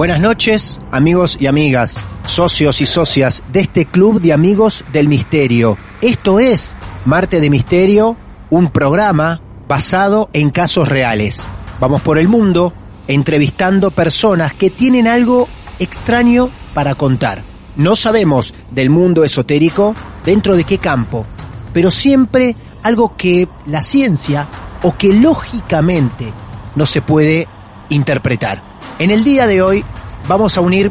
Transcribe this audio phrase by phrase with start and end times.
[0.00, 5.76] Buenas noches, amigos y amigas, socios y socias de este Club de Amigos del Misterio.
[6.00, 8.16] Esto es Marte de Misterio,
[8.48, 11.46] un programa basado en casos reales.
[11.80, 12.72] Vamos por el mundo
[13.08, 17.44] entrevistando personas que tienen algo extraño para contar.
[17.76, 21.26] No sabemos del mundo esotérico dentro de qué campo,
[21.74, 24.48] pero siempre algo que la ciencia
[24.82, 26.32] o que lógicamente
[26.74, 27.46] no se puede
[27.90, 28.69] interpretar.
[28.98, 29.84] En el día de hoy
[30.28, 30.90] vamos a unir,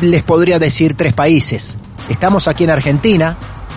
[0.00, 1.76] les podría decir, tres países.
[2.08, 3.36] Estamos aquí en Argentina,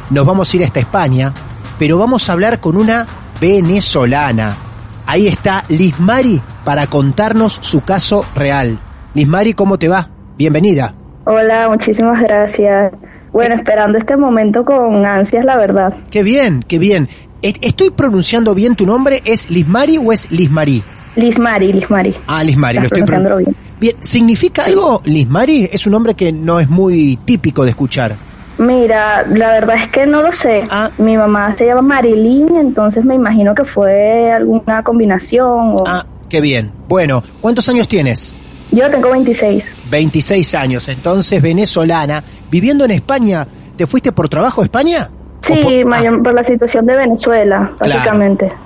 [0.09, 1.33] nos vamos a ir hasta España,
[1.77, 3.05] pero vamos a hablar con una
[3.41, 4.57] venezolana.
[5.05, 8.79] Ahí está Liz Mari para contarnos su caso real.
[9.13, 10.09] Liz Mari, ¿cómo te va?
[10.37, 10.95] Bienvenida.
[11.25, 12.93] Hola, muchísimas gracias.
[13.31, 15.95] Bueno, esperando este momento con ansias, la verdad.
[16.09, 17.09] Qué bien, qué bien.
[17.41, 19.21] ¿Estoy pronunciando bien tu nombre?
[19.25, 20.83] ¿Es Liz Mari o es Liz Mari?
[21.15, 22.15] Lismari, Lismari.
[22.27, 23.55] Ah, Lismari, lo estoy bien.
[23.79, 25.69] Bien, ¿significa algo Lismari?
[25.71, 28.15] Es un nombre que no es muy típico de escuchar.
[28.57, 30.63] Mira, la verdad es que no lo sé.
[30.69, 30.89] Ah.
[30.97, 35.75] Mi mamá se llama Marilyn, entonces me imagino que fue alguna combinación.
[35.75, 35.83] O...
[35.85, 36.71] Ah, qué bien.
[36.87, 38.35] Bueno, ¿cuántos años tienes?
[38.71, 39.71] Yo tengo 26.
[39.89, 43.47] 26 años, entonces venezolana, viviendo en España.
[43.75, 45.09] ¿Te fuiste por trabajo a España?
[45.41, 48.47] Sí, por, por la situación de Venezuela, básicamente.
[48.47, 48.62] Claro,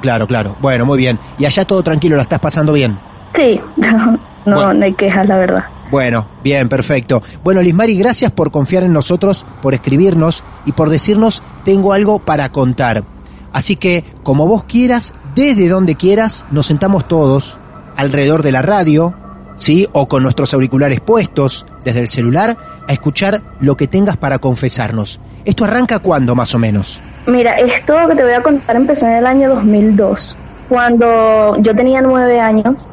[0.00, 0.56] claro, claro.
[0.60, 1.18] Bueno, muy bien.
[1.38, 2.16] ¿Y allá todo tranquilo?
[2.16, 2.98] ¿La estás pasando bien?
[3.34, 3.60] Sí,
[4.46, 5.64] no, no hay quejas, la verdad.
[5.90, 7.22] Bueno, bien, perfecto.
[7.44, 12.50] Bueno, Lismari, gracias por confiar en nosotros, por escribirnos y por decirnos tengo algo para
[12.50, 13.04] contar.
[13.52, 17.58] Así que, como vos quieras, desde donde quieras, nos sentamos todos
[17.96, 19.14] alrededor de la radio,
[19.56, 19.88] ¿sí?
[19.92, 22.56] O con nuestros auriculares puestos desde el celular
[22.86, 25.20] a escuchar lo que tengas para confesarnos.
[25.44, 27.00] ¿Esto arranca cuándo, más o menos?
[27.26, 30.36] Mira, esto que te voy a contar empezó en el año 2002,
[30.68, 32.88] cuando yo tenía nueve años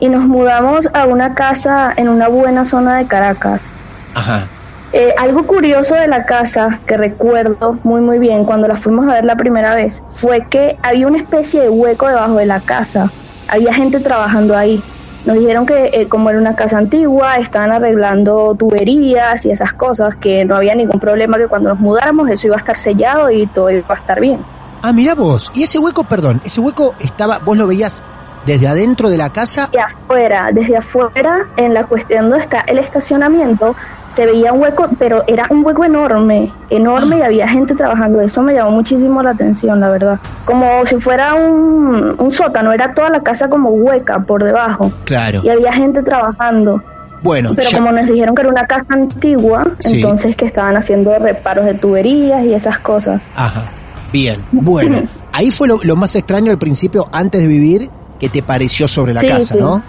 [0.00, 3.72] y nos mudamos a una casa en una buena zona de Caracas.
[4.14, 4.48] Ajá.
[4.92, 9.14] Eh, algo curioso de la casa que recuerdo muy muy bien cuando la fuimos a
[9.14, 13.10] ver la primera vez fue que había una especie de hueco debajo de la casa.
[13.48, 14.82] Había gente trabajando ahí.
[15.24, 20.16] Nos dijeron que eh, como era una casa antigua, estaban arreglando tuberías y esas cosas,
[20.16, 23.46] que no había ningún problema, que cuando nos mudáramos eso iba a estar sellado y
[23.46, 24.44] todo iba a estar bien.
[24.82, 28.02] Ah, mira vos, y ese hueco, perdón, ese hueco estaba, vos lo veías
[28.46, 29.68] desde adentro de la casa.
[29.70, 33.76] Desde afuera, desde afuera, en la cuestión donde está el estacionamiento,
[34.14, 38.20] se veía un hueco, pero era un hueco enorme, enorme y había gente trabajando.
[38.20, 40.18] Eso me llamó muchísimo la atención, la verdad.
[40.44, 44.92] Como si fuera un, un sótano, era toda la casa como hueca por debajo.
[45.04, 45.40] Claro.
[45.42, 46.82] Y había gente trabajando.
[47.22, 51.64] Bueno, pero como nos dijeron que era una casa antigua, entonces que estaban haciendo reparos
[51.64, 53.22] de tuberías y esas cosas.
[53.36, 53.70] Ajá.
[54.12, 54.44] Bien.
[54.50, 58.88] Bueno, ahí fue lo, lo más extraño al principio, antes de vivir, que te pareció
[58.88, 59.82] sobre la casa, ¿no?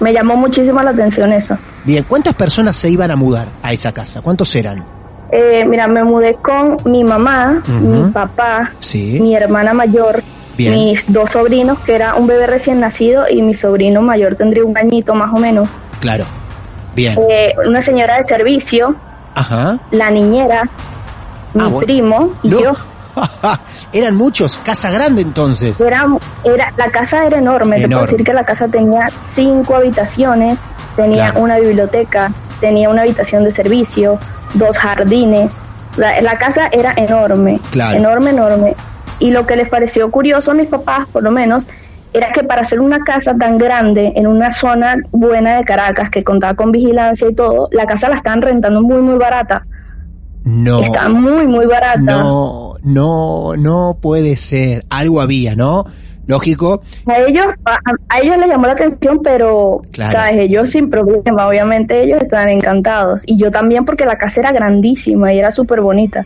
[0.00, 1.58] Me llamó muchísimo la atención eso.
[1.84, 4.20] Bien, ¿cuántas personas se iban a mudar a esa casa?
[4.22, 4.84] ¿Cuántos eran?
[5.32, 10.22] Eh, mira, me mudé con mi mamá, mi papá, mi hermana mayor,
[10.58, 14.76] mis dos sobrinos, que era un bebé recién nacido y mi sobrino mayor tendría un
[14.76, 15.68] añito más o menos.
[16.00, 16.24] Claro.
[16.94, 17.18] Bien.
[17.30, 18.94] Eh, una señora de servicio,
[19.34, 19.78] Ajá.
[19.90, 20.68] la niñera,
[21.54, 22.74] mi ah, primo y yo.
[23.92, 25.80] Eran muchos, casa grande entonces.
[25.80, 26.06] Era,
[26.44, 27.80] era, la casa era enorme.
[27.80, 30.60] Te puedo decir que la casa tenía cinco habitaciones,
[30.96, 31.40] tenía Claro.
[31.44, 34.18] una biblioteca, tenía una habitación de servicio,
[34.54, 35.54] dos jardines.
[35.96, 37.98] La, la casa era enorme, Claro.
[37.98, 38.76] enorme, enorme.
[39.18, 41.66] Y lo que les pareció curioso a mis papás, por lo menos,
[42.14, 46.22] era que para hacer una casa tan grande en una zona buena de Caracas que
[46.24, 49.64] contaba con vigilancia y todo, la casa la estaban rentando muy, muy barata.
[50.44, 50.80] No.
[50.80, 51.98] Está muy, muy barata.
[52.00, 54.84] No, no, no puede ser.
[54.90, 55.84] Algo había, ¿no?
[56.26, 56.82] Lógico.
[57.06, 57.78] A ellos, a,
[58.08, 60.12] a ellos les llamó la atención, pero Claro.
[60.12, 60.34] ¿sabes?
[60.38, 63.22] ellos sin problema, obviamente ellos estaban encantados.
[63.26, 66.24] Y yo también porque la casa era grandísima y era súper bonita.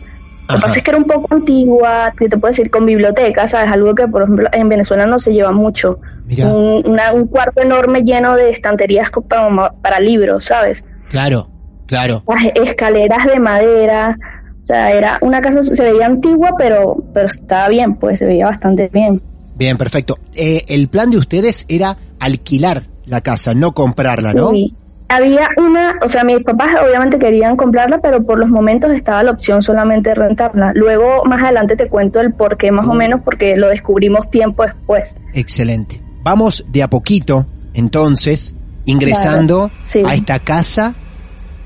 [0.49, 3.47] Lo que pasa es que era un poco antigua, que te puedo decir, con biblioteca,
[3.47, 3.69] ¿sabes?
[3.69, 5.99] Algo que, por ejemplo, en Venezuela no se lleva mucho.
[6.25, 6.53] Mira.
[6.53, 10.85] Un, una- un cuarto enorme lleno de estanterías para, para libros, ¿sabes?
[11.09, 11.49] Claro,
[11.87, 12.23] claro.
[12.27, 14.17] Las escaleras de madera.
[14.61, 18.45] O sea, era una casa, se veía antigua, pero, pero estaba bien, pues se veía
[18.47, 19.21] bastante bien.
[19.55, 20.19] Bien, perfecto.
[20.35, 24.49] Eh, el plan de ustedes era alquilar la casa, no comprarla, ¿no?
[24.51, 24.75] Sí.
[25.09, 29.31] Había una, o sea, mis papás obviamente querían comprarla, pero por los momentos estaba la
[29.31, 30.73] opción solamente de rentarla.
[30.75, 34.63] Luego, más adelante te cuento el por qué más o menos, porque lo descubrimos tiempo
[34.63, 35.15] después.
[35.33, 36.01] Excelente.
[36.23, 38.53] Vamos de a poquito, entonces,
[38.83, 40.03] ingresando Claro, sí.
[40.05, 40.93] a esta casa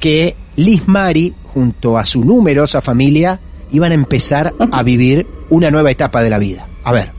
[0.01, 3.39] que Liz Mari, junto a su numerosa familia,
[3.71, 6.67] iban a empezar a vivir una nueva etapa de la vida.
[6.83, 7.11] A ver.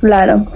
[0.00, 0.46] Claro.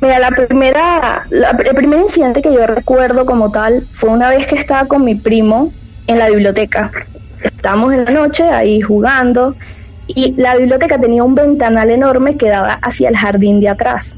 [0.00, 4.46] Mira, la primera, la- el primer incidente que yo recuerdo como tal fue una vez
[4.46, 5.72] que estaba con mi primo
[6.06, 6.90] en la biblioteca.
[7.42, 9.54] Estábamos en la noche ahí jugando
[10.06, 14.16] y la biblioteca tenía un ventanal enorme que daba hacia el jardín de atrás.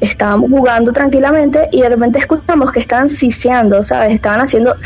[0.00, 4.12] Estábamos jugando tranquilamente y de repente escuchamos que estaban siseando, ¿sabes?
[4.12, 4.76] Estaban haciendo...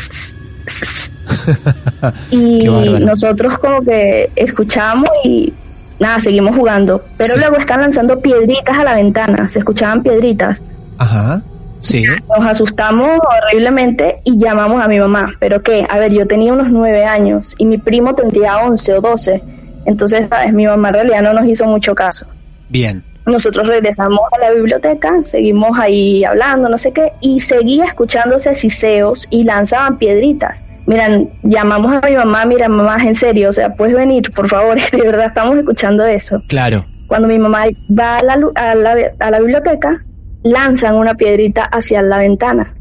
[2.31, 2.67] y
[2.99, 5.53] nosotros como que escuchamos y
[5.99, 7.03] nada, seguimos jugando.
[7.17, 7.39] Pero Sí.
[7.39, 10.63] luego están lanzando piedritas a la ventana, se escuchaban piedritas.
[10.97, 11.41] Ajá.
[11.79, 12.05] Sí.
[12.29, 13.09] Nos asustamos
[13.43, 15.33] horriblemente y llamamos a mi mamá.
[15.39, 15.85] ¿Pero qué?
[15.89, 19.41] A ver, yo tenía unos nueve años y mi primo tendría once o doce.
[19.85, 20.53] Entonces, ¿sabes?
[20.53, 22.27] Mi mamá en realidad no nos hizo mucho caso.
[22.69, 23.03] Bien.
[23.25, 29.27] Nosotros regresamos a la biblioteca, seguimos ahí hablando, no sé qué, y seguía escuchándose siseos
[29.29, 30.63] y lanzaban piedritas.
[30.87, 34.77] Miran, llamamos a mi mamá, mira mamá, en serio, o sea, puedes venir, por favor,
[34.91, 36.41] de verdad estamos escuchando eso.
[36.47, 36.85] Claro.
[37.07, 37.65] Cuando mi mamá
[37.97, 40.03] va a la, lu- a la, a la biblioteca,
[40.43, 42.73] lanzan una piedrita hacia la ventana.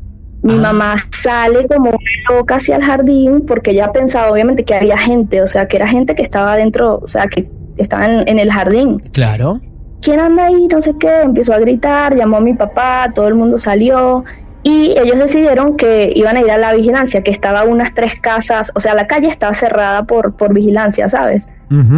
[0.42, 0.72] Mi Ah.
[0.72, 5.42] mamá sale como una loca hacia el jardín porque ella pensaba obviamente que había gente,
[5.42, 8.50] o sea, que era gente que estaba dentro, o sea, que estaba en, en el
[8.50, 8.96] jardín.
[9.12, 9.60] Claro.
[10.00, 10.68] ¿Quién anda ahí?
[10.72, 14.24] No sé qué, empezó a gritar, llamó a mi papá, todo el mundo salió
[14.62, 18.72] y ellos decidieron que iban a ir a la vigilancia, que estaba unas tres casas,
[18.74, 21.48] o sea, la calle estaba cerrada por, por vigilancia, ¿sabes?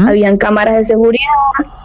[0.07, 1.23] Habían cámaras de seguridad,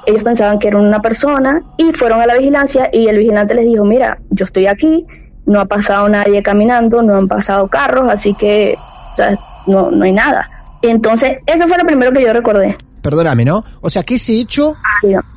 [0.05, 3.65] ellos pensaban que era una persona y fueron a la vigilancia y el vigilante les
[3.65, 5.05] dijo, mira, yo estoy aquí,
[5.45, 8.77] no ha pasado nadie caminando, no han pasado carros, así que
[9.13, 10.49] o sea, no, no hay nada.
[10.81, 12.77] Entonces, eso fue lo primero que yo recordé.
[13.07, 13.63] Perdóname, ¿no?
[13.79, 14.75] O sea, que ese hecho,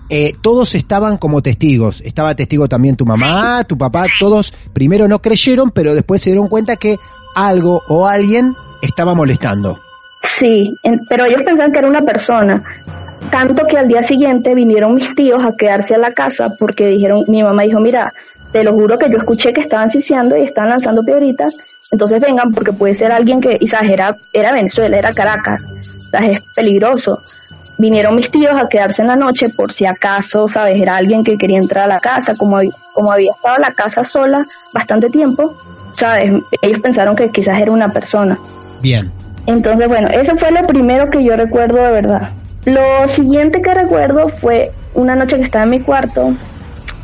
[0.09, 2.01] eh, todos estaban como testigos.
[2.01, 6.49] Estaba testigo también tu mamá, tu papá, todos primero no creyeron, pero después se dieron
[6.49, 6.97] cuenta que
[7.37, 9.79] algo o alguien estaba molestando.
[10.29, 12.61] Sí, en- pero ellos pensaban que era una persona.
[13.31, 17.23] Tanto que al día siguiente vinieron mis tíos a quedarse a la casa porque dijeron,
[17.29, 18.13] mi mamá dijo, mira,
[18.53, 21.55] te lo juro que yo escuché que estaban siseando y estaban lanzando piedritas,
[21.93, 25.65] entonces vengan porque puede ser alguien que, y sabes, era, era Venezuela, era Caracas,
[26.11, 27.21] sabes, es peligroso.
[27.81, 31.39] Vinieron mis tíos a quedarse en la noche por si acaso, sabes, era alguien que
[31.39, 32.59] quería entrar a la casa, como,
[32.93, 35.57] como había estado la casa sola bastante tiempo,
[35.99, 38.39] sabes, ellos pensaron que quizás era una persona.
[38.83, 39.11] Bien.
[39.47, 42.33] Entonces, bueno, eso fue lo primero que yo recuerdo de verdad.
[42.67, 46.35] Lo siguiente que recuerdo fue una noche que estaba en mi cuarto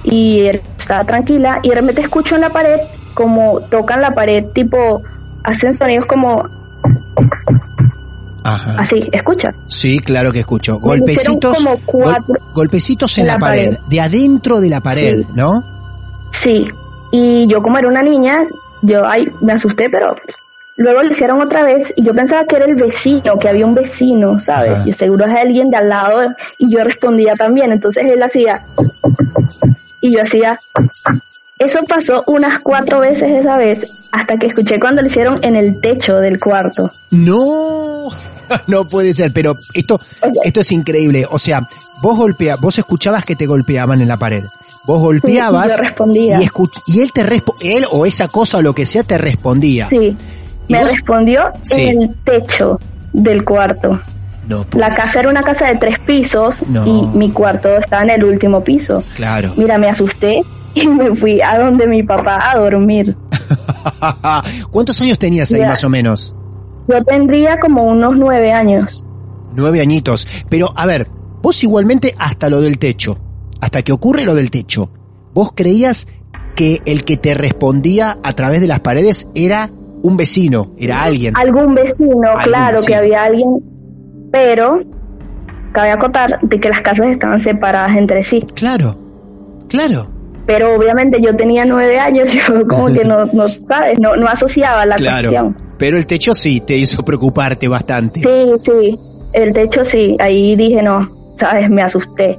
[0.04, 2.80] y estaba tranquila y de repente escucho en la pared
[3.14, 5.02] como tocan la pared, tipo,
[5.42, 6.45] hacen sonidos como
[8.46, 8.76] Ajá.
[8.78, 9.52] así, escucha.
[9.66, 10.78] Sí, claro que escucho.
[10.78, 11.56] Golpecitos.
[11.58, 13.78] como cuatro gol- golpecitos en, en la, la pared, pared.
[13.88, 15.26] de adentro de la pared, Sí.
[15.34, 15.64] ¿no?
[16.32, 16.68] Sí,
[17.12, 18.44] y yo como era una niña,
[18.82, 20.16] yo ay, me asusté, pero
[20.76, 23.74] luego lo hicieron otra vez y yo pensaba que era el vecino, que había un
[23.74, 24.72] vecino, ¿sabes?
[24.72, 24.84] Ajá.
[24.84, 26.20] Yo seguro es alguien de al lado
[26.58, 28.62] y yo respondía también, entonces él hacía
[30.00, 30.58] y yo hacía
[31.58, 35.80] eso pasó unas cuatro veces esa vez hasta que escuché cuando lo hicieron en el
[35.80, 36.90] techo del cuarto.
[37.10, 38.08] No,
[38.66, 40.00] no puede ser, pero esto,
[40.44, 41.26] esto es increíble.
[41.30, 41.68] O sea,
[42.02, 44.44] vos golpea, vos escuchabas que te golpeaban en la pared.
[44.86, 46.40] Vos golpeabas respondía.
[46.40, 46.48] y,
[46.86, 49.88] y él te respo- él o esa cosa o lo que sea te respondía.
[49.88, 50.14] Sí,
[50.68, 50.92] ¿Y me vos?
[50.92, 51.80] respondió Sí.
[51.80, 52.78] en el techo
[53.12, 54.00] del cuarto.
[54.48, 56.86] No La casa era una casa de tres pisos No.
[56.86, 59.02] y mi cuarto estaba en el último piso.
[59.16, 59.52] Claro.
[59.56, 63.16] Mira, me asusté y me fui a donde mi papá a dormir.
[64.70, 66.32] ¿Cuántos años tenías ahí más o menos?
[66.88, 69.04] Yo tendría como unos nueve años.
[69.54, 70.26] Nueve añitos.
[70.48, 71.08] Pero, a ver,
[71.42, 73.18] vos igualmente hasta lo del techo,
[73.60, 74.90] hasta que ocurre lo del techo,
[75.32, 76.06] vos creías
[76.54, 79.70] que el que te respondía a través de las paredes era
[80.02, 81.36] un vecino, era alguien.
[81.36, 82.86] Algún vecino, Algún claro vecino.
[82.86, 83.48] que había alguien,
[84.32, 84.80] pero
[85.72, 88.46] cabe acotar de que las casas estaban separadas entre sí.
[88.54, 88.96] Claro,
[89.68, 90.08] claro.
[90.46, 94.86] Pero obviamente yo tenía nueve años, yo como que no, no sabes, no, no asociaba
[94.86, 95.30] la Claro.
[95.30, 95.56] cuestión.
[95.78, 98.20] Pero el techo sí te hizo preocuparte bastante.
[98.20, 98.98] Sí, sí,
[99.32, 102.38] el techo sí, ahí dije no, sabes, me asusté.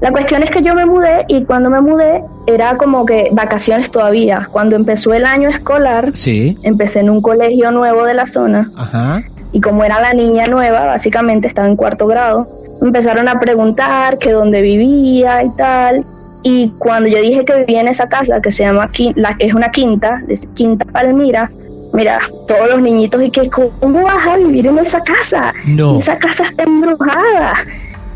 [0.00, 3.90] La cuestión es que yo me mudé y cuando me mudé era como que vacaciones
[3.90, 4.48] todavía.
[4.50, 6.56] Cuando empezó el año escolar, Sí.
[6.62, 9.22] empecé en un colegio nuevo de la zona Ajá.
[9.52, 12.48] y como era la niña nueva, básicamente estaba en cuarto grado,
[12.80, 16.06] empezaron a preguntar que dónde vivía y tal.
[16.42, 19.54] Y cuando yo dije que vivía en esa casa que se llama la que es
[19.54, 21.50] una quinta, es Quinta Palmira,
[21.92, 22.18] mira,
[22.48, 25.52] todos los niñitos y que cómo vas a vivir en esa casa?
[25.66, 26.00] No.
[26.00, 27.54] Esa casa está embrujada.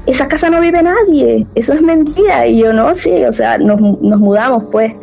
[0.07, 1.47] Esa casa no vive nadie.
[1.54, 2.47] Eso es mentira.
[2.47, 4.95] Y yo no, sí, o sea, nos, nos mudamos pues.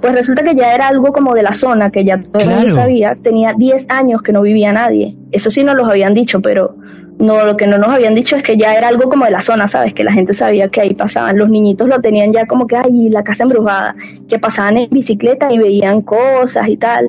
[0.00, 2.68] Pues resulta que ya era algo como de la zona, que ya todo el mundo
[2.68, 3.16] sabía.
[3.20, 5.16] Tenía 10 años que no vivía nadie.
[5.32, 6.76] Eso sí nos los habían dicho, pero
[7.18, 9.40] no lo que no nos habían dicho es que ya era algo como de la
[9.40, 9.94] zona, ¿sabes?
[9.94, 11.38] Que la gente sabía que ahí pasaban.
[11.38, 13.96] Los niñitos lo tenían ya como que, ay, la casa embrujada.
[14.28, 17.08] Que pasaban en bicicleta y veían cosas y tal.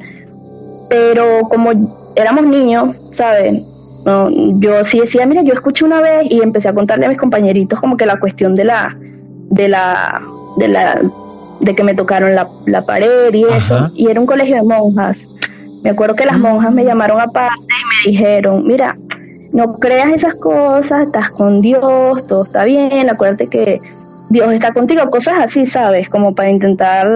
[0.90, 3.62] Pero como éramos niños, ¿sabes?
[4.06, 7.18] No, yo sí decía, mira, yo escuché una vez y empecé a contarle a mis
[7.18, 10.22] compañeritos como que la cuestión de la, de la,
[10.58, 11.02] de la,
[11.60, 13.76] de que me tocaron la, la pared y eso.
[13.76, 13.92] Ajá.
[13.94, 15.28] Y era un colegio de monjas.
[15.84, 17.54] Me acuerdo que las monjas me llamaron aparte
[18.06, 18.98] y me dijeron, mira,
[19.52, 23.80] no creas esas cosas, estás con Dios, todo está bien, acuérdate que
[24.30, 26.10] Dios está contigo, cosas así, ¿sabes?
[26.10, 27.08] Como para intentar,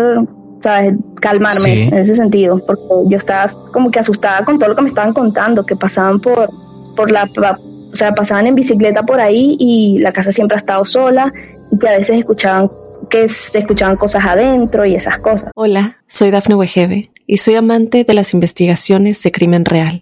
[0.64, 0.94] ¿sabes?
[1.20, 1.90] Calmarme Sí.
[1.92, 5.14] en ese sentido, porque yo estaba como que asustada con todo lo que me estaban
[5.14, 6.50] contando, que pasaban por,
[6.96, 10.86] por la, o sea, pasaban en bicicleta por ahí y la casa siempre ha estado
[10.86, 11.32] sola
[11.72, 12.70] y que a veces escuchaban
[13.10, 15.52] que se escuchaban cosas adentro y esas cosas.
[15.56, 20.02] Hola, soy Dafne Wegebe y soy amante de las investigaciones de crimen real.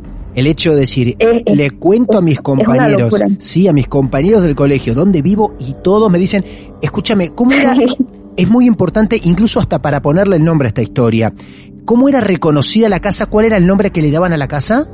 [0.35, 4.43] El hecho de decir, Es- es- le cuento a mis compañeros, sí, a mis compañeros
[4.43, 6.45] del colegio, dónde vivo y todos me dicen,
[6.81, 7.75] escúchame, ¿cómo era?
[8.37, 11.33] es muy importante, incluso hasta para ponerle el nombre a esta historia.
[11.83, 13.25] ¿Cómo era reconocida la casa?
[13.25, 14.87] ¿Cuál era el nombre que le daban a la casa?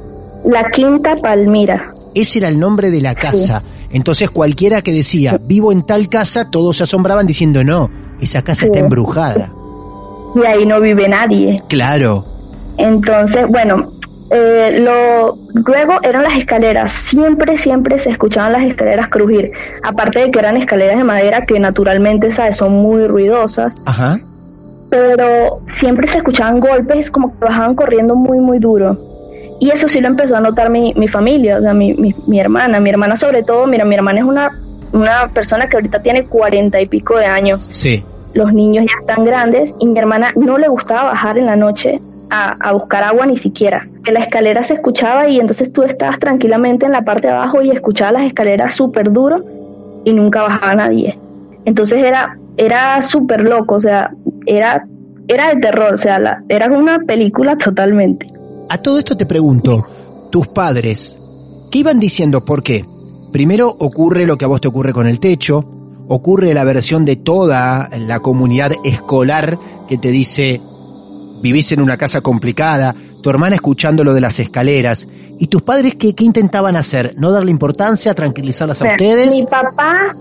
[0.44, 1.94] La Quinta Palmira.
[2.16, 3.62] Ese era el nombre de la casa.
[3.92, 7.90] Entonces cualquiera que decía, vivo en tal casa, todos se asombraban diciendo, no,
[8.20, 8.66] esa casa Sí.
[8.68, 9.54] está embrujada.
[10.36, 11.62] Y ahí no vive nadie.
[11.70, 12.26] Claro.
[12.78, 13.92] Entonces, bueno,
[14.30, 16.92] eh, lo, luego eran las escaleras.
[16.92, 19.52] Siempre, siempre se escuchaban las escaleras crujir.
[19.84, 22.58] Aparte de que eran escaleras de madera que naturalmente, ¿sabes?
[22.58, 23.82] Son muy ruidosas.
[23.86, 24.20] Ajá.
[24.90, 28.98] Pero siempre se escuchaban golpes como que bajaban corriendo muy, muy duro.
[29.60, 32.40] Y eso sí lo empezó a notar mi, mi familia, o sea, mi, mi, mi
[32.40, 32.80] hermana.
[32.80, 34.50] Mi hermana sobre todo, mira, mi hermana es una,
[34.94, 37.68] una persona que ahorita tiene cuarenta y pico de años.
[37.72, 38.04] Sí.
[38.34, 42.00] los niños ya están grandes y mi hermana no le gustaba bajar en la noche
[42.30, 43.88] a, buscar agua ni siquiera.
[44.04, 47.62] Que la escalera se escuchaba y entonces tú estabas tranquilamente en la parte de abajo
[47.62, 49.44] y escuchabas las escaleras súper duro
[50.06, 51.18] y nunca bajaba nadie.
[51.66, 54.12] Entonces era, era súper loco, o sea,
[54.46, 54.86] era,
[55.28, 58.28] era de terror, o sea, la- era una película totalmente.
[58.70, 59.86] A todo esto te pregunto,
[60.32, 61.20] tus padres,
[61.72, 62.46] ¿qué iban diciendo?
[62.46, 62.86] ¿Por qué?
[63.32, 65.64] Primero ocurre lo que a vos te ocurre con el techo,
[66.08, 69.58] ocurre la versión de toda la comunidad escolar
[69.88, 70.62] que te dice,
[71.42, 75.08] vivís en una casa complicada, tu hermana escuchando lo de las escaleras,
[75.40, 77.14] y tus padres qué, qué intentaban hacer?
[77.18, 79.32] ¿No darle importancia, tranquilizarlas a O sea, ustedes?
[79.34, 80.16] Mi papá,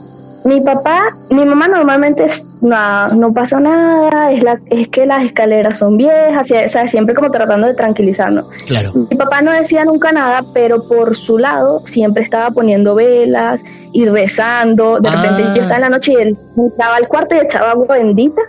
[0.44, 5.24] mi papá, mi mamá normalmente es, no, no pasa nada, es, la, es que las
[5.24, 8.46] escaleras son viejas, o sea, siempre como tratando de tranquilizarnos.
[8.66, 8.92] Claro.
[9.10, 13.60] Mi papá no decía nunca nada, pero por su lado siempre estaba poniendo velas
[13.92, 15.00] y rezando.
[15.00, 15.52] De repente Ah.
[15.54, 18.42] yo estaba en la noche y él entraba al cuarto y echaba agua bendita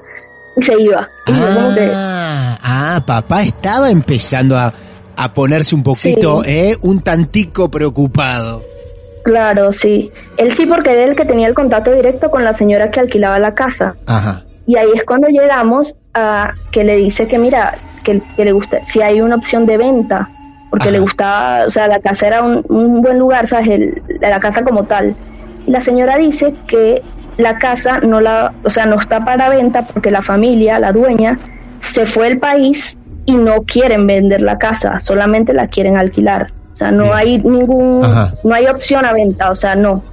[0.62, 1.08] se iba.
[1.28, 4.74] Y yo como que, Ah, ah, papá estaba empezando a,
[5.16, 6.52] a ponerse un poquito, Sí.
[6.52, 6.76] ¿eh?
[6.82, 8.64] Un tantico preocupado.
[9.24, 10.12] Claro, sí.
[10.38, 13.40] Él sí porque era el que tenía el contacto directo con la señora que alquilaba
[13.40, 13.96] la casa.
[14.06, 14.44] Ajá.
[14.66, 18.84] Y ahí es cuando llegamos a que le dice que mira, que, que le gusta,
[18.86, 20.30] si hay una opción de venta,
[20.70, 23.70] porque le gustaba, o sea, la casa era un, un buen lugar, ¿sabes?
[23.70, 25.16] El- la casa como tal.
[25.66, 27.02] Y la señora dice que
[27.38, 31.39] la casa no la, o sea, no está para venta porque la familia, la dueña,
[31.79, 36.51] se fue del país y no quieren vender la casa, solamente la quieren alquilar.
[36.74, 38.34] O sea, no hay ningún, Ajá.
[38.44, 40.03] no hay opción a venta, o sea, no,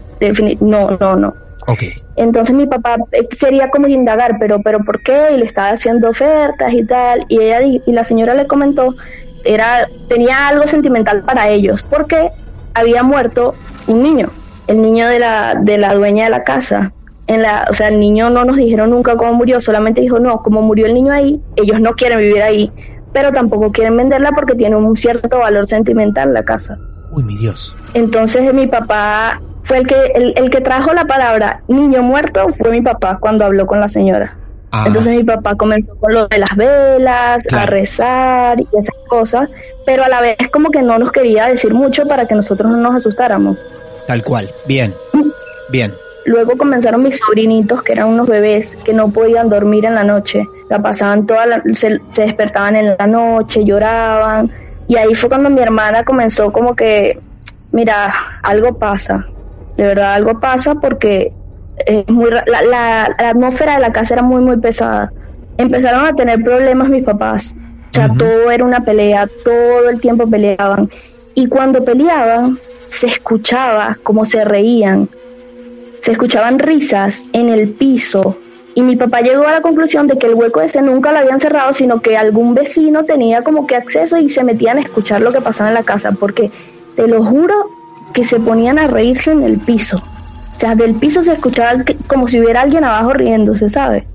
[0.61, 1.35] no, no, no.
[1.67, 1.83] Ok.
[2.17, 5.31] Entonces mi papá eh, quería como indagar, pero, pero ¿por qué?
[5.35, 7.25] Y le estaba haciendo ofertas y tal.
[7.29, 8.95] Y ella y la señora le comentó,
[9.45, 12.31] era, tenía algo sentimental para ellos, porque
[12.73, 13.55] había muerto
[13.87, 14.31] un niño,
[14.67, 16.94] el niño de la, de la dueña de la casa.
[17.27, 20.43] En la, o sea, el niño no nos dijeron nunca cómo murió, solamente dijo, no,
[20.43, 22.71] como murió el niño ahí, ellos no quieren vivir ahí,
[23.13, 26.77] pero tampoco quieren venderla porque tiene un cierto valor sentimental la casa.
[27.13, 27.75] Uy, mi Dios.
[27.95, 32.71] Entonces mi papá fue el que el, el que trajo la palabra niño muerto fue
[32.71, 34.37] mi papá cuando habló con la señora.
[34.77, 39.49] Ah, Entonces mi papá comenzó con lo de las velas, a rezar y esas cosas,
[39.87, 42.79] pero a la vez como que no nos quería decir mucho para que nosotros no
[42.79, 43.57] nos asustáramos.
[44.09, 44.51] tal cual.
[44.67, 44.93] Bien.
[45.71, 45.95] Bien.
[46.27, 50.49] Luego comenzaron mis sobrinitos, que eran unos bebés que no podían dormir en la noche.
[50.71, 54.51] La pasaban toda la, se, despertaban en la noche, lloraban.
[54.89, 57.21] Y ahí fue cuando mi hermana comenzó como que,
[57.73, 59.27] mira, algo pasa.
[59.77, 61.33] De verdad, algo pasa porque
[61.87, 65.13] es muy la, la, la atmósfera de la casa era muy, muy pesada.
[65.59, 67.55] Empezaron a tener problemas mis papás.
[67.91, 70.91] O sea, todo era una pelea, todo el tiempo peleaban.
[71.35, 75.09] Y cuando peleaban, se escuchaba como se reían,
[76.05, 78.37] se escuchaban risas en el piso
[78.75, 81.41] y mi papá llegó a la conclusión de que el hueco ese nunca lo habían
[81.41, 85.33] cerrado, sino que algún vecino tenía como que acceso y se metían a escuchar lo
[85.33, 86.51] que pasaba en la casa, porque
[86.95, 87.55] te lo juro
[88.13, 89.97] que se ponían a reírse en el piso.
[89.97, 94.07] O sea, del piso se escuchaba como si hubiera alguien abajo riéndose, ¿sabe?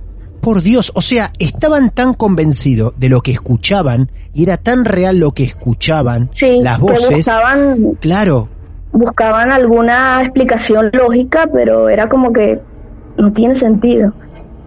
[0.42, 5.18] Por Dios, o sea, estaban tan convencidos de lo que escuchaban y era tan real
[5.18, 7.16] lo que escuchaban, Sí, las que voces.
[7.16, 8.48] buscaban, Claro,
[8.92, 12.60] buscaban alguna explicación lógica, pero era como que
[13.18, 14.14] no tiene sentido.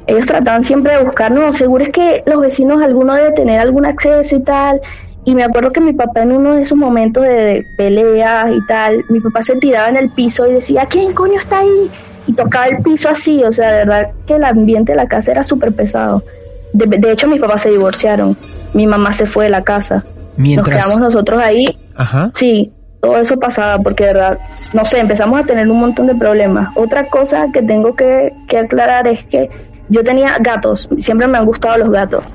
[0.06, 3.86] Ellos trataban siempre de buscar, no, seguro es que los vecinos, alguno debe tener algún
[3.86, 4.80] acceso y tal.
[5.24, 9.04] Y me acuerdo que mi papá en uno de esos momentos de, peleas y tal,
[9.08, 11.90] mi papá se tiraba en el piso y decía, ¿quién coño está ahí?
[12.26, 15.30] Y tocaba el piso así, o sea, de verdad que el ambiente de la casa
[15.30, 16.24] era súper pesado.
[16.72, 18.36] De, de hecho, mis papás se divorciaron,
[18.74, 20.04] mi mamá se fue de la casa.
[20.36, 20.76] mientras.
[20.76, 22.30] Nos quedamos nosotros ahí Ajá.
[22.34, 24.38] Sí, todo eso pasaba porque verdad,
[24.72, 26.68] no sé, empezamos a tener un montón de problemas.
[26.76, 29.50] Otra cosa que tengo que, que aclarar es que
[29.88, 32.32] yo tenía gatos, siempre me han gustado los gatos.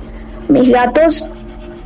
[0.49, 1.30] Mis gatos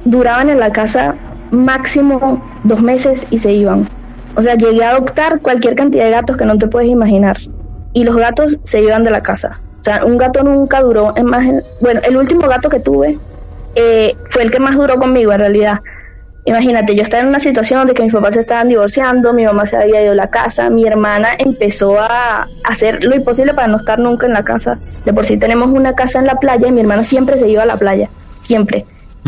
[0.04, 1.16] duraban en la casa
[1.52, 3.88] máximo dos meses y se iban.
[4.36, 7.38] O sea, llegué a adoptar cualquier cantidad de gatos que no te puedes imaginar.
[7.94, 9.62] Y los gatos se iban de la casa.
[9.82, 11.46] O sea, un gato nunca duró en más...
[11.82, 13.20] Bueno, el último gato que tuve
[13.76, 15.82] eh, fue el que más duró conmigo en realidad.
[16.46, 19.66] Imagínate, yo estaba en una situación de que mis papás se estaban divorciando, mi mamá
[19.68, 23.78] se había ido a la casa, mi hermana empezó a hacer lo imposible para no
[23.78, 24.80] estar nunca en la casa.
[25.06, 27.62] De por sí tenemos una casa en la playa y mi hermana siempre se iba
[27.64, 28.86] a la playa, siempre.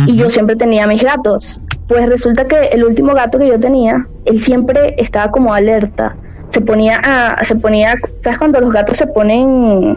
[0.08, 1.62] Y yo siempre tenía mis gatos.
[1.88, 6.16] Pues resulta que el último gato que yo tenía, él siempre estaba como alerta.
[6.50, 9.96] Se ponía a, se ponía, ¿sabes cuando los gatos se ponen,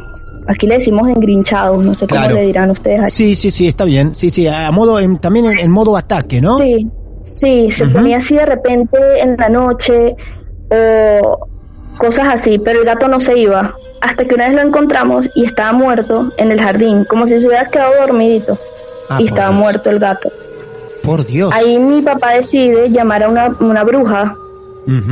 [0.49, 2.27] aquí le decimos engrinchados, no sé Claro.
[2.29, 3.11] cómo le dirán ustedes aquí?
[3.11, 4.15] Sí, sí, sí, está bien.
[4.15, 6.59] Sí, sí, a modo, en- también en, en modo ataque, ¿no?
[6.59, 6.87] Sí,
[7.27, 10.17] sí, se ponía así de repente en la noche
[10.71, 11.49] o
[11.99, 13.75] cosas así, pero el gato no se iba.
[14.01, 17.47] Hasta que una vez lo encontramos y estaba muerto en el jardín, como si se
[17.47, 18.59] hubiera quedado dormidito.
[19.09, 19.61] Ah, y estaba Dios.
[19.61, 20.31] muerto el gato.
[21.03, 21.51] Por Dios.
[21.53, 24.37] Ahí mi papá decide llamar a una, una bruja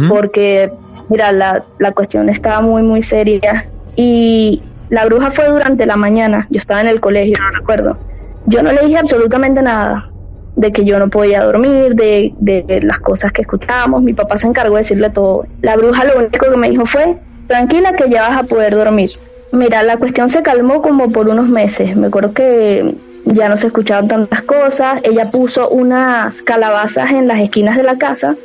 [0.09, 0.73] porque,
[1.09, 3.67] mira, la, la cuestión estaba muy, muy seria.
[3.97, 7.99] Y la bruja fue durante la mañana, yo estaba en el colegio, no recuerdo.
[8.47, 10.11] Yo no le dije absolutamente nada
[10.57, 14.03] de que yo no podía dormir, de, de, de las cosas que escuchábamos.
[14.03, 15.47] Mi papá se encargó de decirle todo.
[15.63, 17.17] La bruja lo único que me dijo fue,
[17.49, 19.11] tranquila que ya vas a poder dormir.
[19.53, 21.97] Mira, la cuestión se calmó como por unos meses.
[21.97, 25.01] Me acuerdo que ya no se escuchaban tantas cosas.
[25.05, 28.37] Ella puso unas calabazas en las esquinas de la casa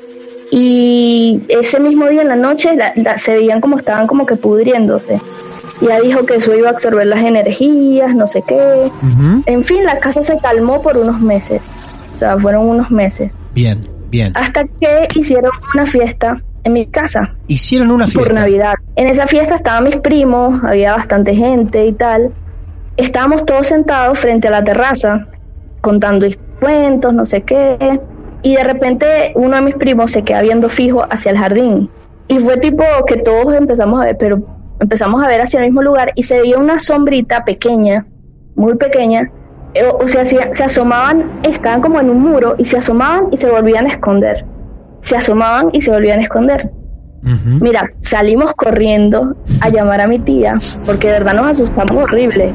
[0.52, 4.36] y ese mismo día en la noche la- la- se veían como estaban como que
[4.36, 5.20] pudriéndose.
[5.82, 8.92] Y ella dijo que eso iba a absorber las energías, no sé qué.
[9.46, 11.72] En fin, la casa se calmó por unos meses.
[12.20, 13.40] O sea, fueron unos meses.
[13.56, 13.80] Bien,
[14.10, 14.34] bien.
[14.36, 18.28] Hasta que hicieron una fiesta en mi casa Hicieron una fiesta.
[18.28, 18.74] por Navidad.
[18.98, 22.34] En esa fiesta estaban mis primos, había bastante gente y tal.
[22.98, 25.28] Estábamos todos sentados frente a la terraza,
[25.80, 26.28] contando
[26.60, 28.02] cuentos, no sé qué.
[28.42, 31.90] Y de repente uno de mis primos se queda viendo fijo hacia el jardín.
[32.28, 34.46] Y fue tipo que todos empezamos a ver, pero
[34.82, 38.06] empezamos a ver hacia el mismo lugar y se veía una sombrita pequeña,
[38.56, 39.32] muy pequeña.
[39.74, 43.28] Eh, O, o sea, se, se asomaban, estaban como en un muro y se asomaban
[43.32, 44.46] y se volvían a esconder.
[45.02, 46.72] Se asomaban y se volvían a esconder.
[47.62, 50.56] Mira, salimos corriendo a llamar a mi tía,
[50.86, 52.54] porque de verdad nos asustamos horrible.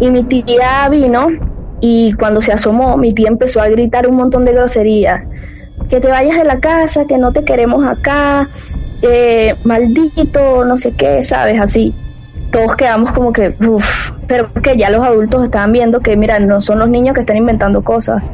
[0.00, 1.28] Y mi tía vino
[1.80, 5.24] y cuando se asomó, mi tía empezó a gritar un montón de groserías.
[5.88, 8.48] Que te vayas de la casa, que no te queremos acá,
[9.02, 11.60] eh, maldito, no sé qué, ¿sabes?
[11.60, 11.94] Así.
[12.50, 16.60] Todos quedamos como que, uff, pero que ya los adultos estaban viendo que, mira, no
[16.60, 18.30] son los niños que están inventando cosas.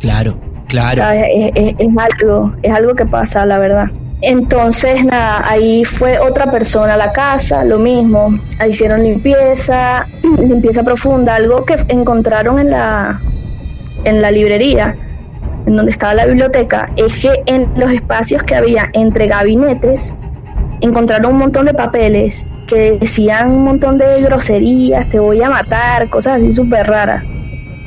[0.00, 1.02] Claro, claro.
[1.12, 3.86] Es, es- es algo, es algo que pasa, la verdad.
[4.20, 8.28] Entonces, nada, ahí fue otra persona a la casa, lo mismo.
[8.58, 10.06] Ahí hicieron limpieza,
[10.38, 13.20] limpieza profunda, algo que encontraron en la,
[14.04, 14.96] en la librería,
[15.66, 20.14] en donde estaba la biblioteca, es que en los espacios que había entre gabinetes,
[20.82, 26.08] encontraron un montón de papeles que decían un montón de groserías, te voy a matar,
[26.10, 27.28] cosas así súper raras.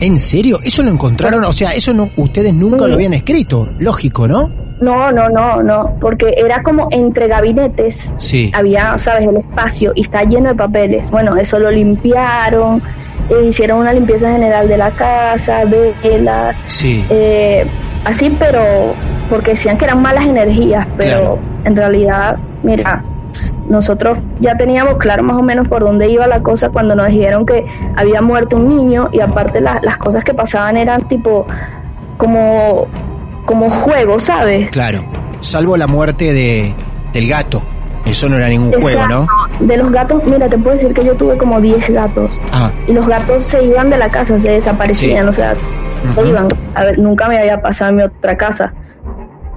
[0.01, 0.59] ¿En serio?
[0.63, 1.43] ¿Eso lo encontraron?
[1.45, 2.89] O sea, eso no, ustedes nunca Sí.
[2.89, 3.69] lo habían escrito.
[3.79, 4.49] Lógico, ¿no?
[4.81, 8.11] No, no, no, no, porque era como entre gabinetes.
[8.17, 8.51] Sí.
[8.53, 11.09] Había, sabes, el espacio y está lleno de papeles.
[11.11, 12.81] Bueno, eso lo limpiaron,
[13.29, 15.63] eh, hicieron una limpieza general de la casa,
[16.03, 17.05] velas, Sí.
[17.09, 17.65] eh,
[18.03, 18.93] así, pero
[19.29, 21.39] porque decían que eran malas energías, pero Claro.
[21.63, 23.03] en realidad, mira,
[23.69, 27.45] nosotros ya teníamos claro más o menos por dónde iba la cosa cuando nos dijeron
[27.45, 31.45] que había muerto un niño y aparte la- las cosas que pasaban eran tipo
[32.17, 32.87] como
[33.45, 34.71] como juego, ¿sabes?
[34.71, 35.03] Claro.
[35.39, 36.75] Salvo la muerte de,
[37.13, 37.61] del gato.
[38.03, 39.27] Eso no era ningún juego, ¿no?
[39.59, 42.31] De los gatos, mira, te puedo decir que yo tuve como 10 gatos.
[42.51, 45.29] Ah, Y los gatos se iban de la casa, se desaparecían, Sí.
[45.29, 46.47] o sea, se iban.
[46.75, 48.73] A ver, nunca me había pasado en mi otra casa.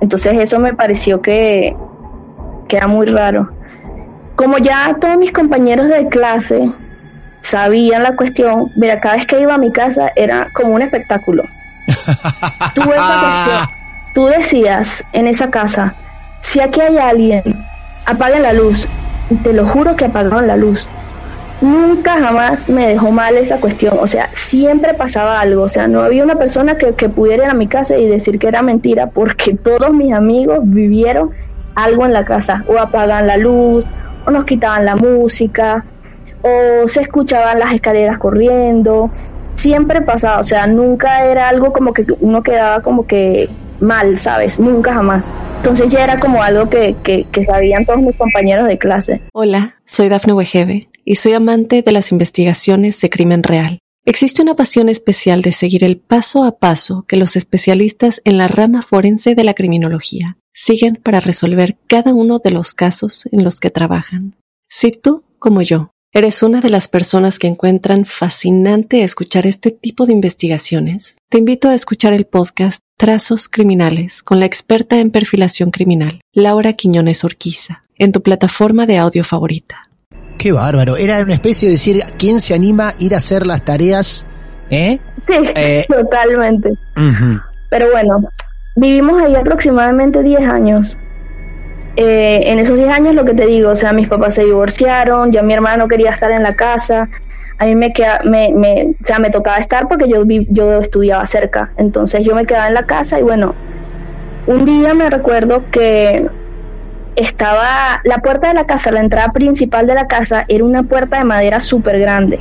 [0.01, 1.75] Entonces eso me pareció que,
[2.69, 3.51] que era muy raro.
[4.37, 6.71] Como ya todos mis compañeros de clase
[7.41, 11.45] sabían la cuestión, mira, cada vez que iba a mi casa era como un espectáculo.
[12.75, 13.79] Tuve esa cuestión.
[14.15, 15.95] Tú decías en esa casa,
[16.41, 17.43] si aquí hay alguien,
[18.07, 18.89] apaguen la luz.
[19.43, 20.89] Te lo juro que apagaron la luz.
[21.61, 23.99] Nunca jamás me dejó mal esa cuestión.
[24.01, 25.63] O sea, siempre pasaba algo.
[25.63, 28.39] O sea, no había una persona que, que pudiera ir a mi casa y decir
[28.39, 31.31] que era mentira porque todos mis amigos vivieron
[31.85, 32.65] algo en la casa.
[32.67, 33.85] O apagaban la luz,
[34.27, 35.85] o nos quitaban la música,
[36.43, 39.11] o se escuchaban las escaleras corriendo.
[39.55, 40.41] Siempre pasaba.
[40.41, 43.49] O sea, nunca era algo como que uno quedaba como que
[43.81, 44.61] mal, ¿sabes?
[44.61, 45.25] Nunca jamás.
[45.59, 49.23] Entonces ya era como algo que, que, que sabían todos mis compañeros de clase.
[49.33, 53.79] Hola, soy Dafne Wegebe y soy amante de las investigaciones de crimen real.
[54.05, 58.49] Existe una pasión especial de seguir el paso a paso que los especialistas en la
[58.49, 63.61] rama forense de la criminología siguen para resolver cada uno de los casos en los
[63.61, 64.35] que trabajan.
[64.69, 70.07] Si tú, como yo, eres una de las personas que encuentran fascinante escuchar este tipo
[70.07, 75.71] de investigaciones, te invito a escuchar el podcast Trazos Criminales con la experta en perfilación
[75.71, 79.83] criminal, Laura Quiñones Orquiza, en tu plataforma de audio favorita.
[80.39, 80.97] qué bárbaro.
[80.97, 84.25] Era una especie de decir, ¿quién se anima a ir a hacer las tareas?
[84.71, 84.99] ¿Eh?
[85.27, 85.85] Sí, Eh.
[85.89, 86.71] totalmente.
[87.71, 88.21] Pero bueno,
[88.79, 90.97] vivimos ahí aproximadamente 10 años.
[91.97, 95.33] Eh, en esos 10 años lo que te digo, o sea, mis papás se divorciaron,
[95.33, 97.09] ya mi hermana no quería estar en la casa,
[97.59, 101.27] a mí me, queda, me, me, o sea, me tocaba estar porque yo, yo estudiaba
[101.27, 103.57] cerca, entonces yo me quedaba en la casa y bueno,
[104.47, 106.31] un día me recuerdo que
[107.17, 111.19] estaba, la puerta de la casa, la entrada principal de la casa era una puerta
[111.19, 112.39] de madera súper grande,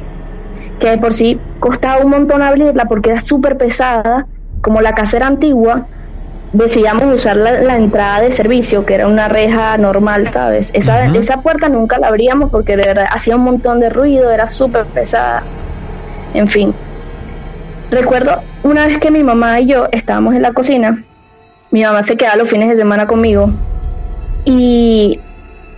[0.79, 4.27] que de por sí costaba un montón abrirla porque era súper pesada,
[4.61, 5.87] como la casa era antigua,
[6.57, 10.69] decidíamos usar la, la entrada de servicio, que era una reja normal, ¿sabes?
[10.73, 14.49] Esa, esa puerta nunca la abríamos porque de verdad hacía un montón de ruido, era
[14.49, 15.43] súper pesada.
[16.33, 16.73] En fin.
[17.91, 21.03] Recuerdo una vez que mi mamá y yo estábamos en la cocina,
[21.71, 23.49] mi mamá se quedaba los fines de semana conmigo
[24.45, 25.19] y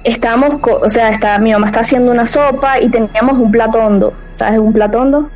[0.03, 3.79] estábamos, co- o sea, está, mi mamá está haciendo una sopa y teníamos un plato
[3.79, 4.59] hondo, ¿sabes?
[4.59, 5.29] Un plato hondo.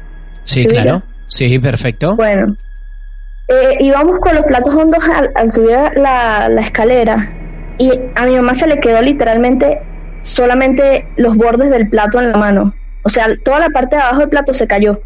[0.44, 1.02] Sí, ¿Sí, claro.
[1.28, 2.16] Sí, perfecto.
[2.16, 2.56] Bueno,
[3.48, 7.30] eh, íbamos con los platos hondos al, al subir la, la escalera
[7.78, 9.80] y a mi mamá se le quedó literalmente
[10.22, 12.74] solamente los bordes del plato en la mano.
[13.04, 15.02] O sea, toda la parte de abajo del plato se cayó.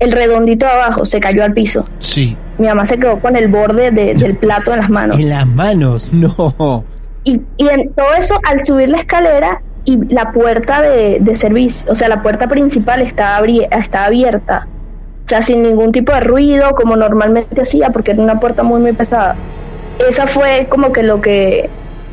[0.00, 1.84] El redondito de abajo se cayó al piso.
[1.98, 2.36] Sí.
[2.56, 5.18] Mi mamá se quedó con el borde de- del plato en las manos.
[5.20, 6.84] En las manos, no.
[7.24, 11.90] Y, y en todo eso, al subir la escalera y la puerta de, de servicio,
[11.92, 14.66] o sea, la puerta principal estaba, abri- estaba abierta.
[15.28, 18.80] O sea, sin ningún tipo de ruido, como normalmente hacía, porque era una puerta muy,
[18.80, 19.36] muy pesada.
[20.08, 21.68] Esa fue como que lo que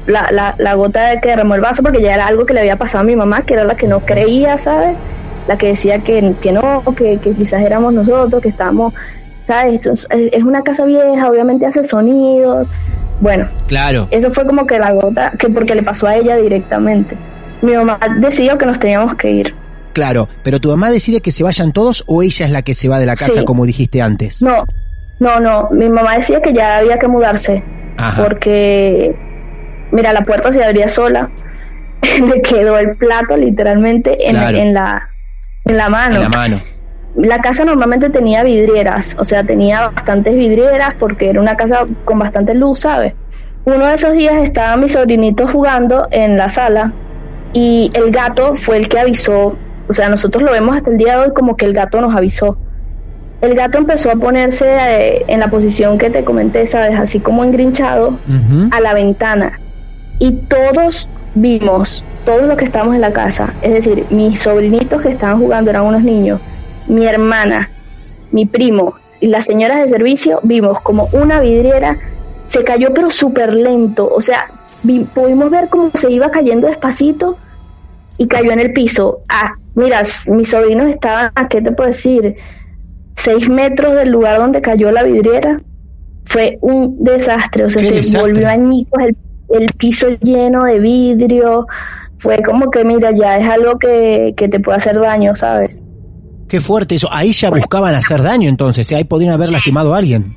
[0.06, 2.60] la, la, la gota de que derramó el vaso porque ya era algo que le
[2.60, 4.98] había pasado a mi mamá, que era la que no creía, ¿sabes?
[5.48, 8.94] La que decía que, que no, que, que quizás éramos nosotros, que estábamos,
[9.46, 9.86] ¿sabes?
[9.86, 12.68] Es, es una casa vieja, obviamente hace sonidos.
[13.22, 14.10] Bueno, Claro.
[14.12, 17.16] eso fue como que la gota, que porque le pasó a ella directamente.
[17.62, 19.56] Mi mamá decidió que nos teníamos que ir.
[19.96, 22.90] Claro, pero tu mamá decide que se vayan todos o ella es la que se
[22.90, 23.46] va de la casa Sí.
[23.46, 24.42] como dijiste antes.
[24.42, 24.66] No,
[25.22, 25.70] no, no.
[25.72, 27.64] Mi mamá decía que ya había que mudarse.
[27.98, 28.22] Ajá.
[28.22, 29.16] Porque,
[29.94, 31.32] mira, la puerta se abría sola.
[32.28, 34.50] Le quedó el plato literalmente en, la,
[35.64, 36.16] en la mano.
[36.18, 36.60] En la mano.
[37.16, 42.20] La casa normalmente tenía vidrieras, o sea, tenía bastantes vidrieras porque era una casa con
[42.20, 43.14] bastante luz, ¿sabes?
[43.64, 46.92] Uno de esos días estaban mis sobrinitos jugando en la sala
[47.54, 51.18] y el gato fue el que avisó, o sea, nosotros lo vemos hasta el día
[51.18, 52.58] de hoy como que el gato nos avisó.
[53.42, 56.98] El gato empezó a ponerse eh, en la posición que te comenté, ¿sabes?
[57.00, 58.18] Así como engrinchado
[58.72, 59.60] a la ventana
[60.20, 65.10] y todos vimos, todos los que estábamos en la casa, es decir, mis sobrinitos que
[65.10, 66.40] estaban jugando eran unos niños,
[66.88, 67.70] mi hermana,
[68.32, 71.98] mi primo y las señoras de servicio, vimos como una vidriera
[72.48, 74.48] se cayó pero súper lento, o sea,
[74.84, 77.38] vi- pudimos ver cómo se iba cayendo despacito
[78.18, 79.20] y cayó en el piso.
[79.30, 82.36] Ah, mira, mis sobrinos estaban, ¿a qué te puedo decir?
[83.16, 85.62] Seis metros del lugar donde cayó la vidriera.
[86.26, 88.22] Fue un desastre, o sea, se desastre.
[88.34, 89.16] volvió añicos el,
[89.62, 91.68] el piso lleno de vidrio.
[92.18, 95.84] Fue como que, mira, ya es algo que, que te puede hacer daño, ¿sabes?
[96.48, 97.08] Qué fuerte eso.
[97.12, 98.92] Ahí ya buscaban hacer daño entonces.
[98.92, 98.96] ¿eh?
[98.96, 100.36] Ahí podrían haber lastimado a alguien.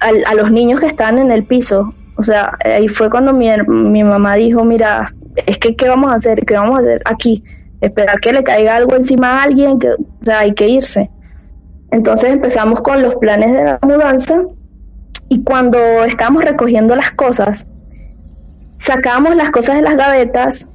[0.00, 1.92] al- a los niños que estaban en el piso.
[2.16, 5.14] O sea, ahí fue cuando mi, mi mamá dijo, mira,
[5.46, 6.44] es que ¿qué vamos a hacer?
[6.44, 7.44] ¿Qué vamos a hacer aquí?
[7.80, 9.90] Esperar que le caiga algo encima a alguien, que,
[10.32, 11.10] hay que irse.
[11.90, 14.42] Entonces empezamos con los planes de la mudanza
[15.28, 17.66] y cuando estábamos recogiendo las cosas,
[18.78, 20.66] sacamos las cosas de las gavetas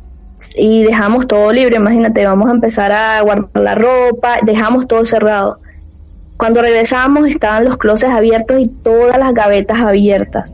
[0.56, 1.76] y dejamos todo libre.
[1.76, 5.60] Imagínate, vamos a empezar a guardar la ropa, dejamos todo cerrado.
[6.38, 10.54] Cuando regresamos estaban los closets abiertos y todas las gavetas abiertas.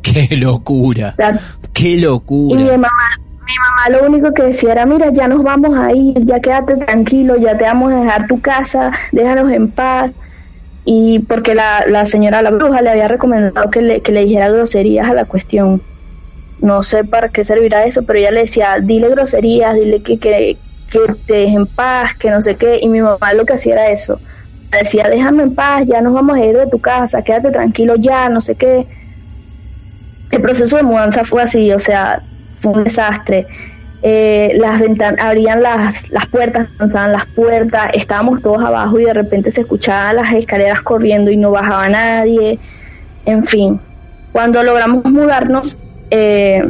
[0.28, 1.10] Qué locura.
[1.12, 1.38] O sea,
[1.72, 2.64] Qué y mi locura.
[2.78, 2.88] mamá,
[3.46, 6.76] mi mamá lo único que decía era, mira, ya nos vamos a ir, ya quédate
[6.76, 10.16] tranquilo, ya te vamos a dejar tu casa, déjanos en paz.
[10.84, 14.50] Y porque la, la señora, la bruja, le había recomendado que le, que le dijera
[14.50, 15.82] groserías a la cuestión.
[16.60, 20.58] No sé para qué servirá eso, pero ella le decía, dile groserías, dile que, que,
[20.90, 22.78] que te deje en paz, que no sé qué.
[22.80, 24.20] Y mi mamá lo que hacía era eso.
[24.70, 28.28] Decía, déjame en paz, ya nos vamos a ir de tu casa, quédate tranquilo ya,
[28.28, 28.86] no sé qué
[30.30, 32.22] el proceso de mudanza fue así, o sea,
[32.58, 33.46] fue un desastre.
[34.02, 39.12] Eh, las ventanas, abrían las, las puertas, lanzaban las puertas, estábamos todos abajo y de
[39.12, 42.58] repente se escuchaban las escaleras corriendo y no bajaba nadie.
[43.26, 43.78] En fin,
[44.32, 45.76] cuando logramos mudarnos,
[46.10, 46.62] eh,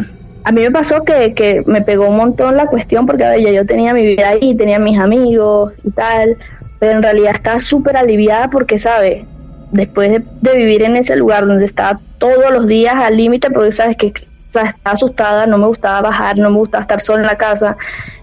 [0.42, 3.94] a mí me pasó que, que me pegó un montón la cuestión porque yo tenía
[3.94, 6.36] mi vida ahí, tenía mis amigos y tal,
[6.78, 9.24] pero en realidad estaba súper aliviada porque, ¿sabes?
[9.72, 13.72] Después de, de vivir en ese lugar donde estaba todos los días al límite, porque
[13.72, 17.20] sabes que o sea, estaba asustada, no me gustaba bajar, no me gustaba estar sola
[17.20, 17.76] en la casa,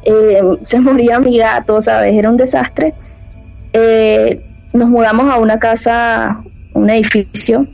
[0.03, 2.15] eh, se moría mi gato, ¿sabes?
[2.15, 2.93] Era un desastre.
[3.73, 4.41] Eh,
[4.73, 7.67] nos mudamos a una casa, un edificio,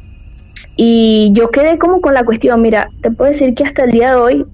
[0.75, 4.11] y yo quedé como con la cuestión, mira, te puedo decir que hasta el día
[4.11, 4.45] de hoy,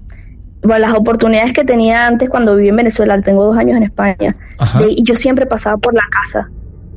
[0.62, 4.36] bueno, las oportunidades que tenía antes cuando viví en Venezuela, tengo dos años en España,
[4.78, 6.50] de- y yo siempre pasaba por la casa,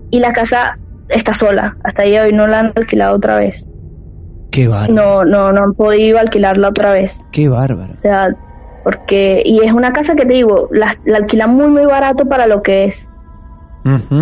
[0.09, 3.67] y la casa está sola, hasta de hoy no la han alquilado otra vez,
[4.51, 4.93] Qué bárbaro.
[4.93, 7.27] no, no, no han podido alquilarla otra vez.
[7.31, 7.93] Qué bárbaro.
[7.97, 8.35] O sea,
[8.83, 12.47] porque, y es una casa que te digo, la, la alquilan muy, muy barato para
[12.47, 13.09] lo que es.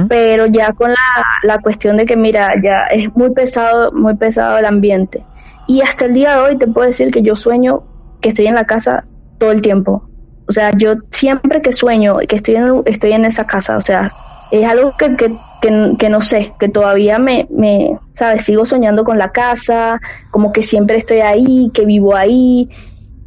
[0.10, 0.98] Pero ya con la,
[1.44, 5.24] la cuestión de que, mira, ya es muy pesado, muy pesado el ambiente.
[5.67, 7.84] Y hasta el día de hoy te puedo decir que yo sueño
[8.22, 9.06] que estoy en la casa
[9.38, 10.10] todo el tiempo.
[10.48, 14.12] O sea, yo siempre que sueño que estoy en, estoy en esa casa, o sea,
[14.52, 18.44] es algo que, que, que, que no sé, que todavía me, me, ¿sabes?
[18.44, 22.70] Sigo soñando con la casa, como que siempre estoy ahí, que vivo ahí,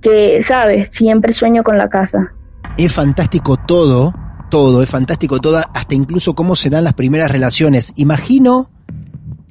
[0.02, 0.90] que, ¿sabes?
[0.90, 2.32] Siempre sueño con la casa.
[2.76, 4.14] Es fantástico todo,
[4.50, 7.92] todo, es fantástico todo, hasta incluso cómo se dan las primeras relaciones.
[7.96, 8.70] Imagino,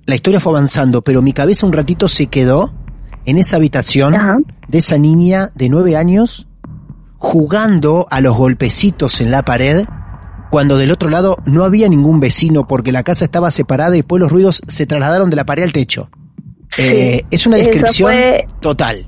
[0.06, 2.72] la historia fue avanzando, pero mi cabeza un ratito se quedó
[3.26, 4.38] en esa habitación Ajá.
[4.68, 6.48] de esa niña de nueve años
[7.18, 9.86] jugando a los golpecitos en la pared
[10.54, 14.20] cuando del otro lado no había ningún vecino porque la casa estaba separada y después
[14.22, 16.12] los ruidos se trasladaron de la pared al techo.
[16.70, 16.84] Sí.
[16.96, 19.08] Eh, es una descripción fue- total.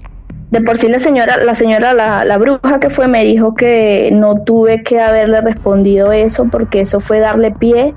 [0.50, 4.10] De por sí la señora, la señora, la, la bruja que fue me dijo que
[4.12, 7.94] no tuve que haberle respondido eso porque eso fue darle pie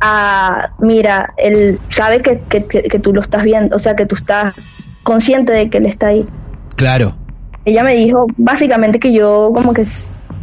[0.00, 4.06] a, mira, él sabe que, que, que- que tú lo estás viendo, o sea, que
[4.06, 4.54] tú estás
[5.02, 6.24] consciente de que él está ahí.
[6.76, 7.16] Claro.
[7.64, 9.82] ella me dijo básicamente que yo como que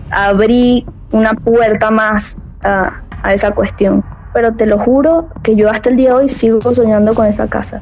[0.09, 4.03] abrí una puerta más a, a esa cuestión.
[4.33, 7.47] Pero te lo juro que yo hasta el día de hoy sigo soñando con esa
[7.47, 7.81] casa.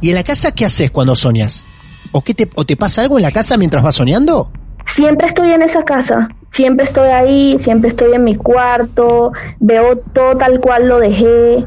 [0.00, 1.66] ¿Y en la casa qué haces cuando soñas?
[2.12, 4.50] ¿O, qué te, ¿O te pasa algo en la casa mientras vas soñando?
[4.86, 10.36] Siempre estoy en esa casa, siempre estoy ahí, siempre estoy en mi cuarto, veo todo
[10.36, 11.64] tal cual lo dejé,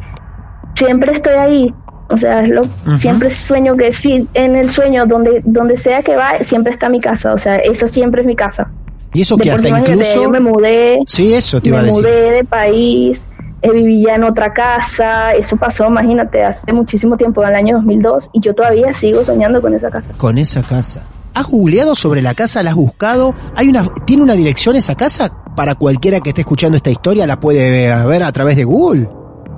[0.75, 1.73] siempre estoy ahí.
[2.09, 2.63] O sea, es lo,
[2.99, 6.99] siempre sueño que sí, en el sueño, donde, donde sea que va, siempre está mi
[6.99, 7.33] casa.
[7.33, 8.69] O sea, esa siempre es mi casa.
[9.13, 10.23] Y eso que hasta incluso...
[10.23, 12.03] yo me mudé, Sí, eso te iba a me decir.
[12.03, 13.29] mudé de país,
[13.61, 17.75] eh, viví ya en otra casa, eso pasó, imagínate, hace muchísimo tiempo, en el año
[17.77, 20.11] 2002, y yo todavía sigo soñando con esa casa.
[20.17, 21.03] Con esa casa.
[21.33, 22.61] ¿Has googleado sobre la casa?
[22.61, 23.33] ¿La has buscado?
[23.55, 25.31] ¿Hay una, ¿Tiene una dirección esa casa?
[25.55, 29.09] Para cualquiera que esté escuchando esta historia la puede ver a través de Google.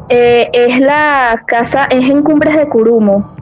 [0.09, 3.34] Eh, es la casa, es en Cumbres de Curumo.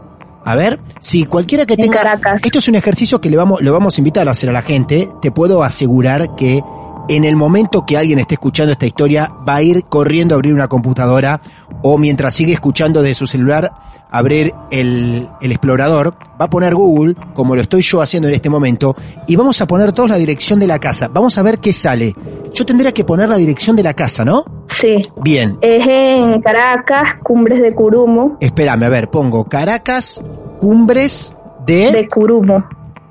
[0.46, 1.98] A ver, si cualquiera que En tenga...
[1.98, 2.42] Caracas.
[2.44, 4.62] Esto es un ejercicio que le vamos, lo vamos a invitar a hacer a la
[4.62, 5.10] gente.
[5.22, 6.62] Te puedo asegurar que
[7.10, 10.54] en el momento que alguien esté escuchando esta historia, va a ir corriendo a abrir
[10.54, 11.42] una computadora
[11.82, 13.72] o mientras sigue escuchando de su celular,
[14.10, 18.50] abrir el, el explorador, va a poner Google, como lo estoy yo haciendo en este
[18.50, 18.96] momento,
[19.28, 21.08] y vamos a poner todos la dirección de la casa.
[21.08, 22.16] Vamos a ver qué sale.
[22.54, 24.46] Yo tendría que poner la dirección de la casa, ¿no?
[24.68, 25.58] Sí, Bien.
[25.62, 30.22] es en Caracas, Cumbres de Curumo, Espérame, a ver, pongo Caracas,
[30.60, 31.36] Cumbres
[31.66, 32.64] de, de Curumo.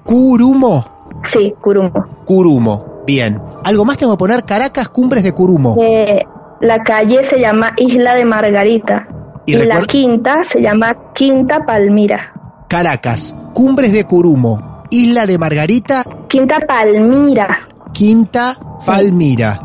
[0.04, 0.86] Curumo.
[1.24, 2.06] Sí, Curumo.
[2.24, 2.91] Curumo.
[3.06, 3.40] Bien.
[3.64, 5.76] Algo más tengo que poner Caracas, Cumbres de Curumo.
[5.80, 6.24] Eh,
[6.60, 9.08] la calle se llama Isla de Margarita
[9.46, 12.32] Y y, la quinta se llama Quinta Palmira.
[12.68, 17.68] Caracas, Cumbres de Curumo, Isla de Margarita, Quinta Palmira.
[17.92, 18.54] Quinta
[18.86, 19.60] Palmira.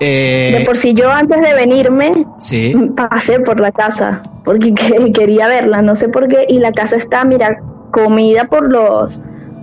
[0.00, 2.74] Eh, De por sí yo antes de venirme sí.
[2.96, 6.96] pasé por la casa porque que- quería verla, no sé por qué, y la casa
[6.96, 7.58] está, mira,
[7.92, 9.20] comida por los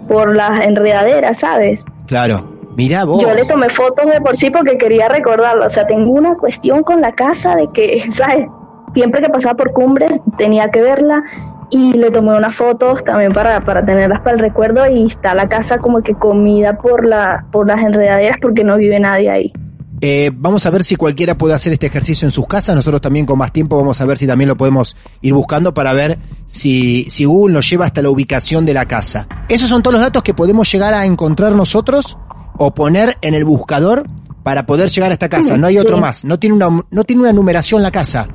[0.08, 1.86] por las enredaderas, ¿sabes?
[2.08, 2.59] Claro.
[2.76, 3.22] Mirá vos.
[3.22, 6.84] Yo le tomé fotos de por sí porque quería recordarla, o sea, tengo una cuestión
[6.84, 8.48] con la casa de que, ¿sabes?
[8.94, 11.24] Siempre que pasaba por cumbres tenía que verla
[11.72, 15.48] y le tomé unas fotos también para, para tenerlas para el recuerdo y está la
[15.48, 19.54] casa como que comida por la por las enredaderas porque no vive nadie ahí.
[20.02, 22.76] Eh, vamos a ver si cualquiera puede hacer este ejercicio en sus casas.
[22.76, 25.92] Nosotros también con más tiempo vamos a ver si también lo podemos ir buscando para
[25.94, 29.28] ver si, si Google nos lleva hasta la ubicación de la casa.
[29.50, 32.18] Esos son todos los datos que podemos llegar a encontrar nosotros
[32.60, 34.06] o poner en el buscador
[34.44, 35.58] para poder llegar a esta casa.
[35.58, 36.26] No hay otro más.
[36.26, 38.28] No tiene una, no tiene una numeración la casa.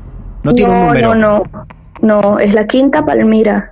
[0.42, 1.14] No tiene un número.
[1.14, 1.42] No,
[2.02, 3.68] no, no, es la Quinta Palmira.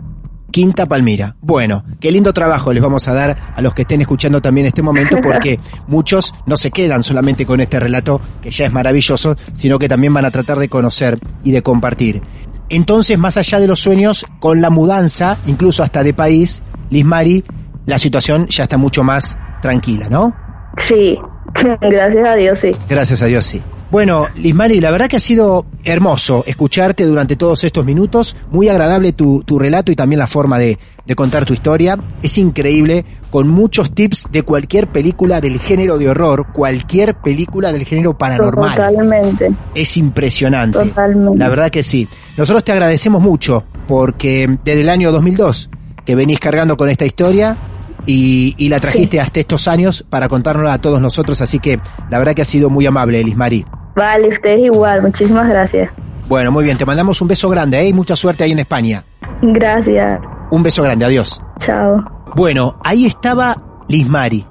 [0.50, 1.34] Quinta Palmira.
[1.40, 4.82] Bueno, qué lindo trabajo les vamos a dar a los que estén escuchando también este
[4.82, 9.78] momento porque muchos no se quedan solamente con este relato que ya es maravilloso, sino
[9.78, 12.22] que también van a tratar de conocer y de compartir.
[12.68, 17.44] Entonces, más allá de los sueños, con la mudanza, incluso hasta de país, Liz Mari,
[17.86, 20.34] la situación ya está mucho más tranquila, ¿no?
[20.76, 21.18] Sí,
[21.80, 22.72] gracias a Dios, sí.
[22.88, 23.60] Gracias a Dios, sí.
[23.90, 28.34] Bueno, Lismari, la verdad que ha sido hermoso escucharte durante todos estos minutos.
[28.50, 31.98] Muy agradable tu, tu relato y también la forma de, de contar tu historia.
[32.22, 37.84] Es increíble, con muchos tips de cualquier película del género de horror, cualquier película del
[37.84, 38.74] género paranormal.
[38.76, 40.78] Totalmente, Es impresionante.
[40.78, 41.38] totalmente.
[41.38, 42.08] La verdad que sí.
[42.38, 45.68] Nosotros te agradecemos mucho porque desde el año 2002
[46.06, 47.58] que venís cargando con esta historia
[48.06, 52.18] y, y la trajiste hasta estos años para contárnosla a todos nosotros, así que la
[52.18, 53.64] verdad que ha sido muy amable, Elismari.
[53.94, 55.90] Vale, ustedes igual, muchísimas gracias.
[56.28, 57.88] Bueno, muy bien, te mandamos un beso grande ¿eh?
[57.88, 59.04] y mucha suerte ahí en España.
[59.42, 61.42] Gracias, Un beso grande, adiós.
[61.58, 62.02] chao.
[62.34, 63.56] Bueno, ahí estaba
[63.88, 64.46] Lismari,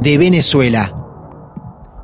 [0.00, 0.92] de Venezuela.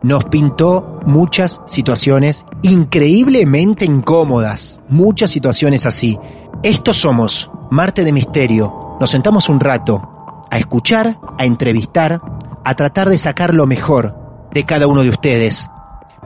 [0.02, 6.18] Nos pintó muchas situaciones increíblemente incómodas, muchas situaciones así.
[6.62, 8.96] Estos somos Marte de Misterio.
[9.00, 10.07] Nos sentamos un rato
[10.50, 12.20] a escuchar, a entrevistar,
[12.64, 14.14] a tratar de sacar lo mejor
[14.52, 15.68] de cada uno de ustedes.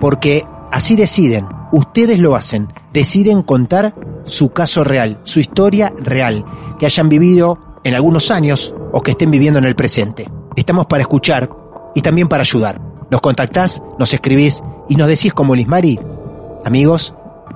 [0.00, 6.44] Porque así deciden, ustedes lo hacen, deciden contar su caso real, su historia real,
[6.78, 10.30] que hayan vivido en algunos años o que estén viviendo en el presente.
[10.56, 11.50] Estamos para escuchar
[11.94, 12.80] y también para ayudar.
[13.10, 15.98] Nos contactás, nos escribís y nos decís como Lismari,
[16.64, 17.14] amigos,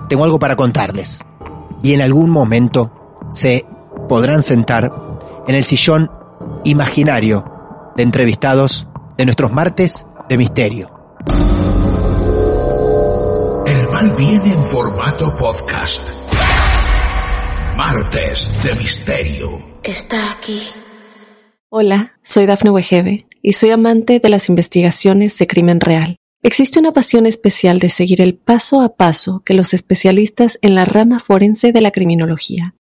[0.08, 1.24] tengo algo para contarles.
[1.82, 2.90] Y en algún momento
[3.30, 3.66] se
[4.08, 4.92] podrán sentar
[5.46, 6.10] en el sillón
[6.66, 10.90] imaginario de entrevistados de nuestros martes de misterio.
[13.66, 16.08] El mal viene en formato podcast.
[17.76, 19.78] Martes de Misterio.
[19.84, 20.62] Está aquí.
[21.68, 26.16] Hola, soy Dafne Wegebe y soy amante de las investigaciones de crimen real.
[26.42, 30.84] Existe una pasión especial de seguir el paso a paso que los especialistas en la
[30.84, 32.74] rama forense de la criminología